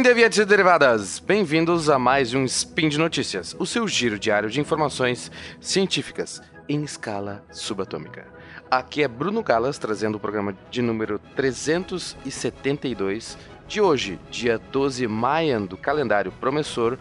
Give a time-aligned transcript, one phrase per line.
[0.00, 1.18] bem, deviantes e derivadas?
[1.18, 5.30] Bem-vindos a mais um Spin de Notícias, o seu giro diário de informações
[5.60, 8.26] científicas em escala subatômica.
[8.70, 13.36] Aqui é Bruno Galas trazendo o programa de número 372
[13.68, 16.96] de hoje, dia 12 maio do calendário promissor,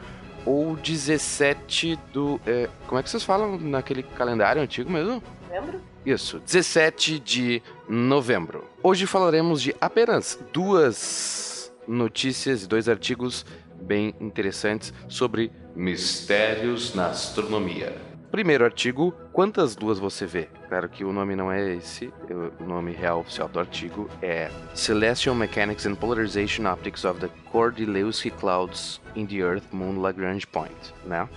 [0.45, 2.37] ou 17 do.
[2.45, 5.23] É, como é que vocês falam naquele calendário antigo mesmo?
[5.49, 5.79] Novembro?
[6.05, 8.65] Isso, 17 de novembro.
[8.83, 11.48] Hoje falaremos de apenas duas
[11.89, 13.45] notícias e dois artigos
[13.81, 17.95] bem interessantes sobre mistérios na astronomia.
[18.29, 20.49] Primeiro artigo, quantas luas você vê?
[20.67, 22.13] Claro que o nome não é esse,
[22.59, 28.29] o nome real oficial do artigo é Celestial Mechanics and Polarization Optics of the Kordylewski
[28.29, 31.27] Clouds in the Earth-Moon Lagrange Point, né?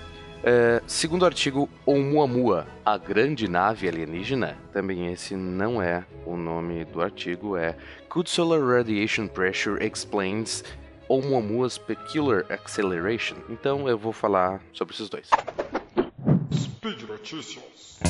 [0.42, 7.00] Uh, segundo artigo, Oumuamua, a grande nave alienígena, também esse não é o nome do
[7.00, 7.76] artigo, é
[8.08, 10.64] Could Solar Radiation Pressure Explains
[11.08, 13.36] Oumuamua's Peculiar Acceleration?
[13.48, 15.30] Então eu vou falar sobre esses dois.
[16.52, 18.00] Speed Notícias.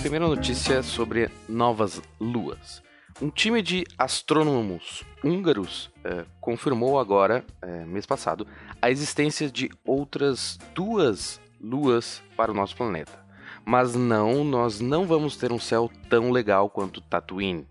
[0.00, 2.86] Primeira notícia sobre novas luas.
[3.20, 8.46] Um time de astrônomos húngaros é, confirmou agora, é, mês passado,
[8.80, 13.18] a existência de outras duas luas para o nosso planeta.
[13.64, 17.66] Mas não, nós não vamos ter um céu tão legal quanto Tatooine.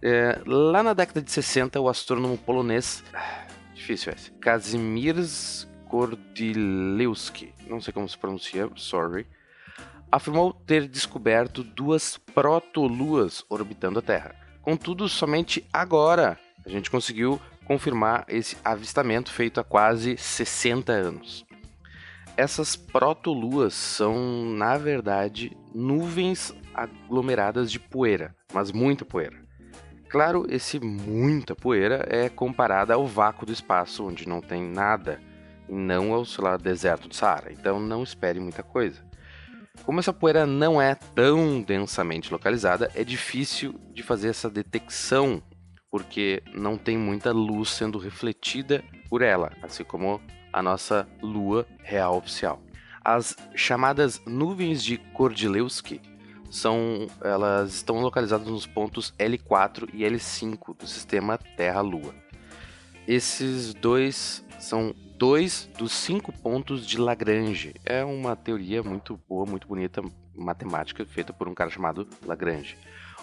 [0.00, 3.04] É, lá na década de 60, o astrônomo polonês.
[3.74, 4.30] Difícil esse.
[4.32, 9.26] Kazimierz Kordylewski, não sei como se pronuncia, sorry,
[10.10, 14.47] afirmou ter descoberto duas protoluas orbitando a Terra.
[14.68, 21.46] Contudo, somente agora a gente conseguiu confirmar esse avistamento feito há quase 60 anos.
[22.36, 29.40] Essas protoluas são, na verdade, nuvens aglomeradas de poeira, mas muita poeira.
[30.06, 35.18] Claro, esse muita poeira é comparada ao vácuo do espaço, onde não tem nada,
[35.66, 37.50] e não ao, sei deserto do Saara.
[37.50, 39.07] Então não espere muita coisa.
[39.84, 45.42] Como essa poeira não é tão densamente localizada, é difícil de fazer essa detecção,
[45.90, 50.20] porque não tem muita luz sendo refletida por ela, assim como
[50.52, 52.62] a nossa lua real oficial.
[53.04, 56.00] As chamadas nuvens de Kordylewski
[56.50, 62.14] são, elas estão localizadas nos pontos L4 e L5 do sistema Terra-Lua.
[63.08, 67.72] Esses dois são dois dos cinco pontos de Lagrange.
[67.82, 70.02] É uma teoria muito boa, muito bonita,
[70.36, 72.76] matemática, feita por um cara chamado Lagrange,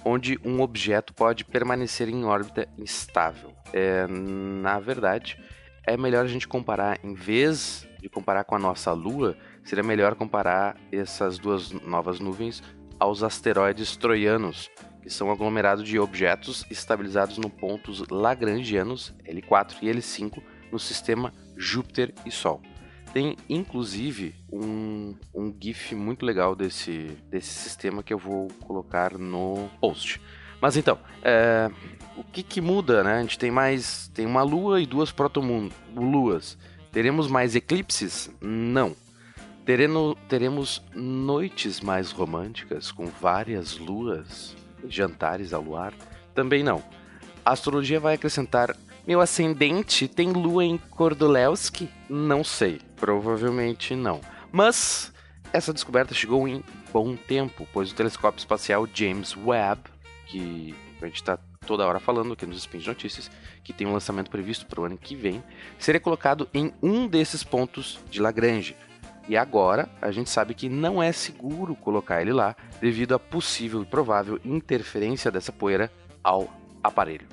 [0.03, 3.53] onde um objeto pode permanecer em órbita instável.
[3.72, 5.40] É, na verdade,
[5.85, 10.16] é melhor a gente comparar, em vez de comparar com a nossa Lua, seria melhor
[10.16, 12.63] comparar essas duas novas nuvens
[13.00, 14.67] aos asteroides troianos,
[15.06, 22.12] que são aglomerados de objetos estabilizados no pontos lagrangianos L4 e L5 no sistema Júpiter
[22.26, 22.60] e Sol.
[23.14, 29.70] Tem inclusive um, um GIF muito legal desse, desse sistema que eu vou colocar no
[29.80, 30.20] post.
[30.60, 31.70] Mas então, é,
[32.18, 33.18] o que, que muda, né?
[33.18, 34.08] A gente tem mais.
[34.08, 36.58] Tem uma lua e duas protoluas.
[36.92, 38.32] Teremos mais eclipses?
[38.42, 38.96] Não.
[39.64, 44.56] Tereno, teremos noites mais românticas com várias luas,
[44.90, 45.94] jantares ao luar?
[46.34, 46.84] Também não.
[47.44, 48.75] A astrologia vai acrescentar
[49.07, 51.88] meu ascendente tem lua em Kordolewski?
[52.09, 54.19] Não sei, provavelmente não.
[54.51, 55.13] Mas
[55.53, 59.81] essa descoberta chegou em bom tempo, pois o telescópio espacial James Webb,
[60.25, 63.29] que a gente está toda hora falando aqui nos Spin de Notícias,
[63.63, 65.44] que tem um lançamento previsto para o ano que vem,
[65.78, 68.75] seria colocado em um desses pontos de Lagrange.
[69.28, 73.81] E agora a gente sabe que não é seguro colocar ele lá devido à possível
[73.81, 75.91] e provável interferência dessa poeira
[76.23, 76.47] ao
[76.84, 77.28] aparelho.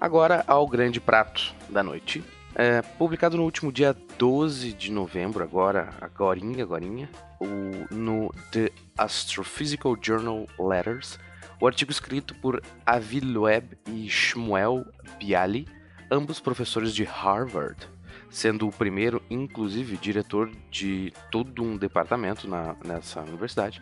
[0.00, 2.24] Agora ao grande prato da noite.
[2.54, 7.08] É, publicado no último dia 12 de novembro, agora, agorinha, agorinha,
[7.40, 11.18] o, no The Astrophysical Journal Letters,
[11.58, 14.84] o artigo escrito por Avi Loeb e Shmuel
[15.18, 15.66] Bialy,
[16.10, 17.88] ambos professores de Harvard,
[18.32, 23.80] sendo o primeiro, inclusive, diretor de todo um departamento na, nessa universidade,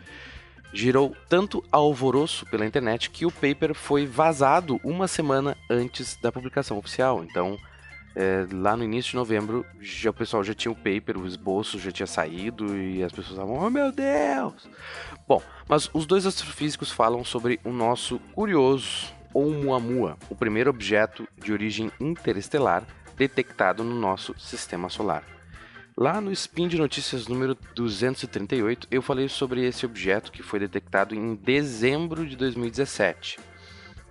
[0.73, 6.77] girou tanto alvoroço pela internet que o paper foi vazado uma semana antes da publicação
[6.77, 7.23] oficial.
[7.23, 7.57] Então,
[8.13, 11.79] é, lá no início de novembro, já, o pessoal já tinha o paper, o esboço
[11.79, 14.69] já tinha saído e as pessoas estavam, oh meu Deus!
[15.25, 21.53] Bom, mas os dois astrofísicos falam sobre o nosso curioso Oumuamua, o primeiro objeto de
[21.53, 22.85] origem interestelar
[23.17, 25.23] detectado no nosso sistema solar.
[25.97, 31.13] Lá no Spin de Notícias número 238, eu falei sobre esse objeto que foi detectado
[31.13, 33.39] em dezembro de 2017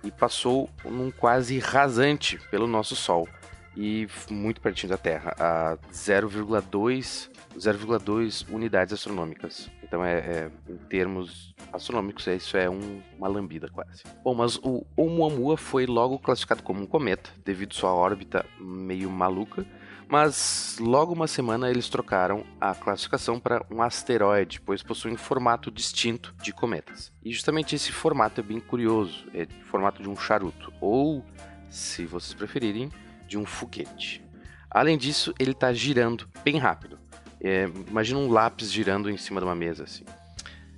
[0.03, 3.27] e passou num quase rasante pelo nosso Sol
[3.75, 9.69] e muito pertinho da Terra, a 0,2 0,2 unidades astronômicas.
[9.83, 14.03] Então, é, é, em termos astronômicos, é, isso é um, uma lambida quase.
[14.23, 19.65] Bom, mas o Oumuamua foi logo classificado como um cometa, devido sua órbita meio maluca,
[20.07, 25.71] mas logo uma semana eles trocaram a classificação para um asteroide, pois possui um formato
[25.71, 27.11] distinto de cometas.
[27.23, 31.23] E justamente esse formato é bem curioso, é o formato de um charuto, ou,
[31.69, 32.89] se vocês preferirem,
[33.31, 34.21] de um foguete.
[34.69, 36.99] Além disso, ele está girando bem rápido.
[37.39, 40.03] É, imagina um lápis girando em cima de uma mesa assim.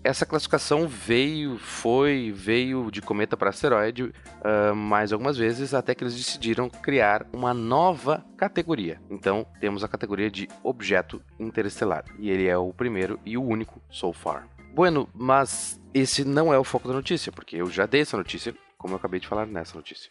[0.03, 6.03] Essa classificação veio, foi, veio de cometa para asteroide uh, mais algumas vezes, até que
[6.03, 9.01] eles decidiram criar uma nova categoria.
[9.09, 13.81] Então, temos a categoria de objeto interestelar, e ele é o primeiro e o único
[13.89, 14.47] so far.
[14.75, 18.53] Bueno, mas esse não é o foco da notícia, porque eu já dei essa notícia,
[18.77, 20.09] como eu acabei de falar nessa notícia.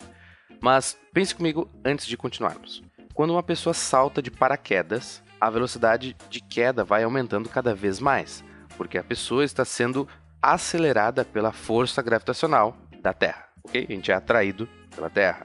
[0.63, 2.85] Mas pense comigo antes de continuarmos.
[3.13, 8.45] Quando uma pessoa salta de paraquedas, a velocidade de queda vai aumentando cada vez mais,
[8.77, 10.07] porque a pessoa está sendo
[10.41, 13.87] acelerada pela força gravitacional da Terra, ok?
[13.89, 15.45] A gente é atraído pela Terra.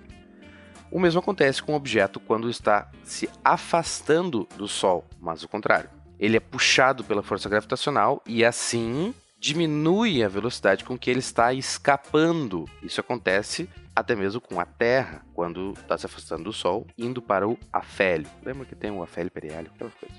[0.92, 5.90] O mesmo acontece com o objeto quando está se afastando do Sol, mas o contrário.
[6.19, 11.54] Ele é puxado pela força gravitacional e assim diminui a velocidade com que ele está
[11.54, 12.66] escapando.
[12.81, 17.48] Isso acontece até mesmo com a Terra, quando está se afastando do Sol, indo para
[17.48, 18.30] o afélio.
[18.44, 20.18] Lembra que tem o afélio periélio, aquelas coisas.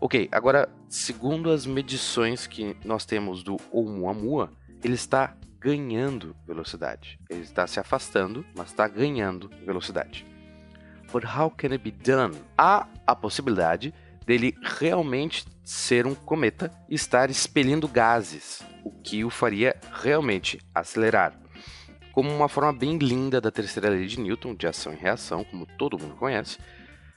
[0.00, 4.52] Ok, agora, segundo as medições que nós temos do Oumuamua,
[4.84, 7.18] ele está ganhando velocidade.
[7.28, 10.26] Ele está se afastando, mas está ganhando velocidade.
[11.10, 12.38] But how can it be done?
[12.56, 13.94] Há a possibilidade
[14.26, 21.38] dele realmente ser um cometa e estar expelindo gases, o que o faria realmente acelerar
[22.18, 25.64] como uma forma bem linda da terceira lei de Newton, de ação e reação, como
[25.64, 26.58] todo mundo conhece,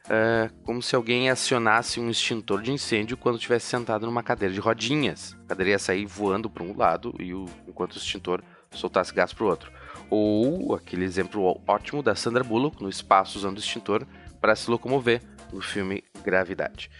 [0.07, 4.59] é como se alguém acionasse um extintor de incêndio quando estivesse sentado numa cadeira de
[4.59, 5.35] rodinhas.
[5.45, 9.33] A cadeira ia sair voando para um lado e o, enquanto o extintor soltasse gás
[9.33, 9.71] para o outro.
[10.07, 14.05] Ou aquele exemplo ótimo da Sandra Bullock no espaço usando o extintor
[14.39, 15.19] para se locomover
[15.51, 16.91] no filme Gravidade.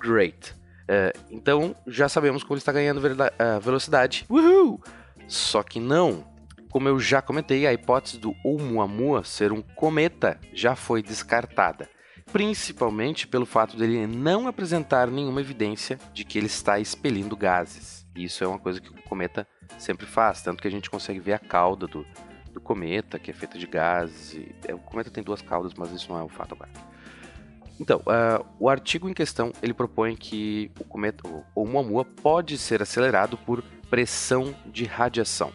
[0.00, 0.63] Great.
[0.86, 3.00] É, então já sabemos como ele está ganhando
[3.60, 4.26] velocidade.
[4.28, 4.82] Uhul!
[5.26, 6.24] Só que não,
[6.70, 11.88] como eu já comentei, a hipótese do Oumuamua ser um cometa já foi descartada,
[12.32, 18.04] principalmente pelo fato dele não apresentar nenhuma evidência de que ele está expelindo gases.
[18.14, 19.46] Isso é uma coisa que o cometa
[19.78, 22.06] sempre faz, tanto que a gente consegue ver a cauda do,
[22.52, 24.34] do cometa, que é feita de gases.
[24.34, 26.70] E, é, o cometa tem duas caudas, mas isso não é o fato agora.
[27.80, 32.80] Então, uh, o artigo em questão ele propõe que o cometa, o Oumuamua, pode ser
[32.82, 35.52] acelerado por pressão de radiação.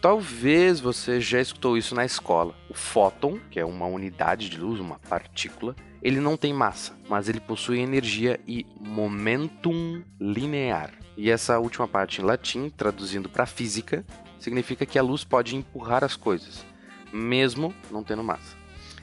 [0.00, 2.54] Talvez você já escutou isso na escola.
[2.70, 7.28] O fóton, que é uma unidade de luz, uma partícula, ele não tem massa, mas
[7.28, 10.90] ele possui energia e momentum linear.
[11.18, 14.04] E essa última parte em latim, traduzindo para física,
[14.38, 16.64] significa que a luz pode empurrar as coisas,
[17.12, 18.59] mesmo não tendo massa.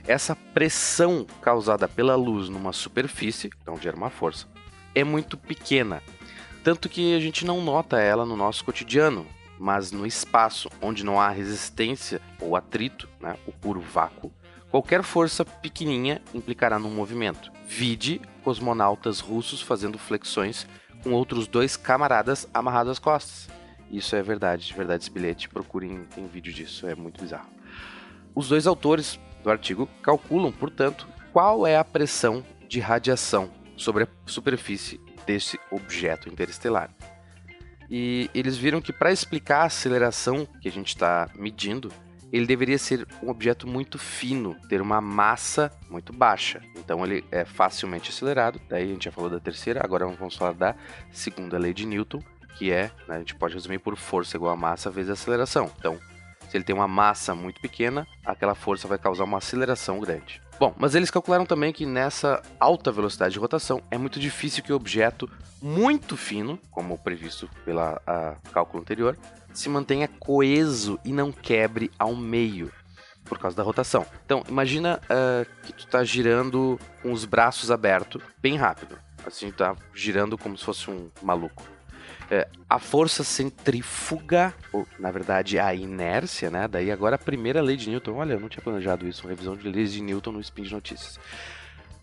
[0.07, 4.47] Essa pressão causada pela luz numa superfície, então gera uma força,
[4.95, 6.01] é muito pequena,
[6.63, 9.27] tanto que a gente não nota ela no nosso cotidiano,
[9.59, 14.31] mas no espaço onde não há resistência ou atrito, né, o puro vácuo,
[14.71, 17.51] qualquer força pequenininha implicará num movimento.
[17.67, 20.65] Vide cosmonautas russos fazendo flexões
[21.03, 23.49] com outros dois camaradas amarrados às costas.
[23.91, 27.49] Isso é verdade, verdade esse bilhete, procurem tem vídeo disso, é muito bizarro.
[28.33, 34.07] Os dois autores do artigo calculam, portanto, qual é a pressão de radiação sobre a
[34.25, 36.89] superfície desse objeto interestelar.
[37.89, 41.91] E eles viram que para explicar a aceleração que a gente está medindo,
[42.31, 46.61] ele deveria ser um objeto muito fino, ter uma massa muito baixa.
[46.75, 48.59] Então ele é facilmente acelerado.
[48.67, 50.75] Daí a gente já falou da terceira, agora vamos falar da
[51.11, 52.21] segunda lei de Newton,
[52.57, 55.71] que é, né, a gente pode resumir por força igual a massa vezes aceleração.
[55.77, 55.97] Então,
[56.49, 60.41] se ele tem uma massa muito pequena, aquela força vai causar uma aceleração grande.
[60.59, 64.73] Bom, mas eles calcularam também que nessa alta velocidade de rotação é muito difícil que
[64.73, 65.29] o objeto
[65.61, 68.01] muito fino, como previsto pela
[68.51, 69.17] cálculo anterior,
[69.53, 72.71] se mantenha coeso e não quebre ao meio
[73.25, 74.05] por causa da rotação.
[74.25, 78.97] Então, imagina uh, que tu está girando com os braços abertos bem rápido.
[79.25, 81.63] Assim, tá girando como se fosse um maluco.
[82.29, 86.67] É, a força centrífuga, ou na verdade a inércia, né?
[86.67, 88.15] Daí agora a primeira lei de Newton.
[88.15, 91.19] Olha, eu não tinha planejado isso, revisão de leis de Newton no Spin de Notícias.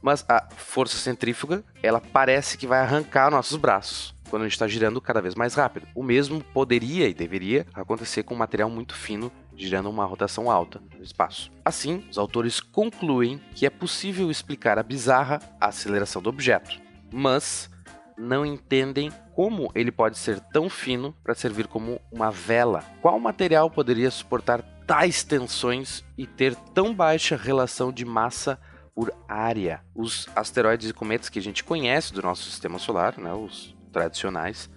[0.00, 4.66] Mas a força centrífuga, ela parece que vai arrancar nossos braços quando a gente está
[4.66, 5.86] girando cada vez mais rápido.
[5.94, 10.82] O mesmo poderia e deveria acontecer com um material muito fino girando uma rotação alta
[10.96, 11.50] no espaço.
[11.64, 16.80] Assim, os autores concluem que é possível explicar a bizarra aceleração do objeto,
[17.12, 17.70] mas
[18.16, 22.84] não entendem como ele pode ser tão fino para servir como uma vela.
[23.02, 28.58] Qual material poderia suportar tais tensões e ter tão baixa relação de massa
[28.94, 29.82] por área?
[29.94, 34.70] Os asteroides e cometas que a gente conhece do nosso sistema solar, né, os tradicionais,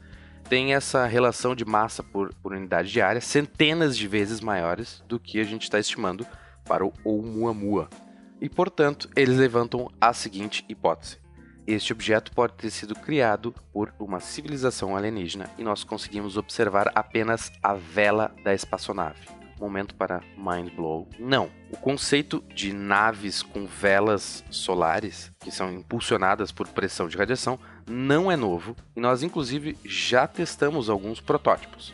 [0.49, 5.19] têm essa relação de massa por, por unidade de área centenas de vezes maiores do
[5.19, 6.25] que a gente está estimando
[6.65, 7.89] para o Oumuamua.
[8.41, 11.17] E, portanto, eles levantam a seguinte hipótese.
[11.67, 17.51] Este objeto pode ter sido criado por uma civilização alienígena e nós conseguimos observar apenas
[17.61, 19.27] a vela da espaçonave.
[19.59, 21.09] Momento para mind blow.
[21.19, 21.51] Não.
[21.69, 28.31] O conceito de naves com velas solares, que são impulsionadas por pressão de radiação, não
[28.31, 31.93] é novo e nós, inclusive, já testamos alguns protótipos.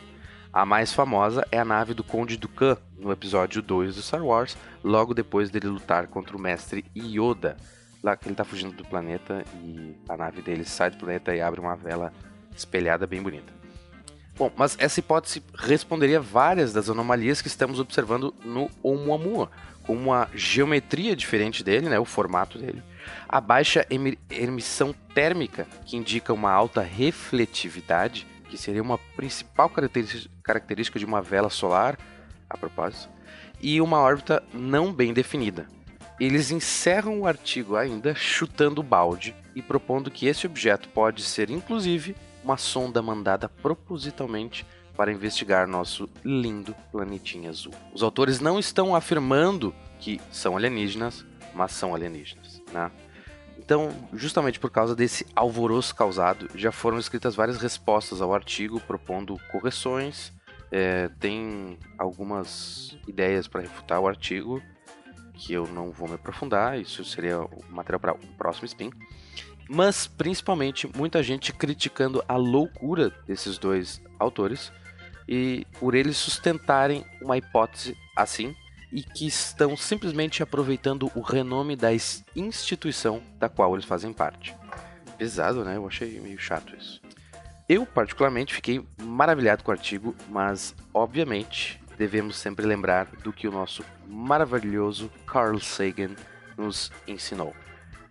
[0.52, 4.56] A mais famosa é a nave do Conde Dooku, no episódio 2 do Star Wars,
[4.84, 7.58] logo depois dele lutar contra o mestre Yoda,
[8.04, 11.42] lá que ele tá fugindo do planeta e a nave dele sai do planeta e
[11.42, 12.14] abre uma vela
[12.54, 13.54] espelhada bem bonita.
[14.36, 19.50] Bom, mas essa hipótese responderia várias das anomalias que estamos observando no Oumuamua,
[19.84, 22.82] como uma geometria diferente dele, né, o formato dele,
[23.30, 23.86] a baixa
[24.30, 29.70] emissão térmica, que indica uma alta refletividade, que seria uma principal
[30.44, 31.98] característica de uma vela solar,
[32.50, 33.10] a propósito,
[33.62, 35.68] e uma órbita não bem definida,
[36.20, 41.50] eles encerram o artigo ainda chutando o balde e propondo que esse objeto pode ser,
[41.50, 44.66] inclusive, uma sonda mandada propositalmente
[44.96, 47.74] para investigar nosso lindo planetinha azul.
[47.94, 52.92] Os autores não estão afirmando que são alienígenas, mas são alienígenas, né?
[53.58, 59.40] Então, justamente por causa desse alvoroço causado, já foram escritas várias respostas ao artigo propondo
[59.52, 60.34] correções.
[60.70, 64.62] É, tem algumas ideias para refutar o artigo
[65.34, 68.92] que eu não vou me aprofundar, isso seria o material para o próximo spin.
[69.70, 74.72] Mas principalmente muita gente criticando a loucura desses dois autores
[75.28, 78.56] e por eles sustentarem uma hipótese assim
[78.92, 81.90] e que estão simplesmente aproveitando o renome da
[82.36, 84.56] instituição da qual eles fazem parte.
[85.18, 85.78] Pesado, né?
[85.78, 87.02] Eu achei meio chato isso.
[87.68, 93.52] Eu, particularmente, fiquei maravilhado com o artigo, mas, obviamente, devemos sempre lembrar do que o
[93.52, 96.10] nosso maravilhoso Carl Sagan
[96.58, 97.56] nos ensinou.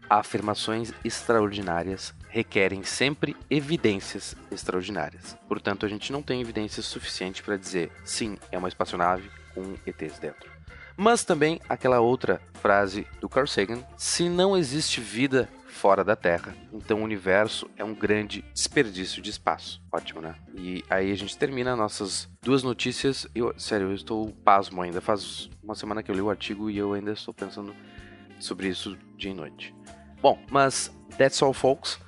[0.09, 5.37] Afirmações extraordinárias requerem sempre evidências extraordinárias.
[5.47, 10.19] Portanto, a gente não tem evidência suficiente para dizer sim, é uma espaçonave com ETs
[10.19, 10.51] dentro.
[10.97, 16.55] Mas também aquela outra frase do Carl Sagan: se não existe vida fora da Terra.
[16.73, 19.83] Então o universo é um grande desperdício de espaço.
[19.91, 20.35] Ótimo, né?
[20.55, 23.27] E aí a gente termina nossas duas notícias.
[23.35, 25.01] Eu, sério, eu estou pasmo ainda.
[25.01, 27.75] Faz uma semana que eu li o artigo e eu ainda estou pensando
[28.39, 29.75] sobre isso dia e noite.
[30.21, 31.99] Bom, mas that's all, folks.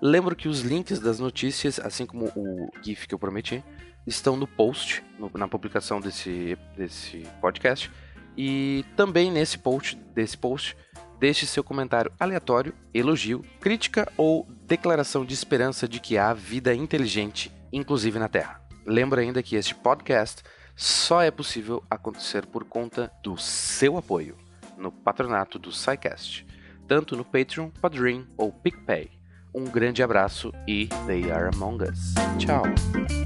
[0.00, 3.62] Lembro que os links das notícias, assim como o GIF que eu prometi,
[4.06, 7.90] estão no post, no, na publicação desse, desse podcast.
[8.36, 10.74] E também nesse post, desse post
[11.20, 17.52] Deixe seu comentário aleatório, elogio, crítica ou declaração de esperança de que há vida inteligente,
[17.70, 18.62] inclusive na Terra.
[18.86, 20.42] Lembro ainda que este podcast
[20.74, 24.38] só é possível acontecer por conta do seu apoio
[24.78, 26.46] no patronato do SciCast,
[26.88, 29.10] tanto no Patreon, Padrim ou PicPay.
[29.54, 32.14] Um grande abraço e They Are Among Us.
[32.38, 33.19] Tchau!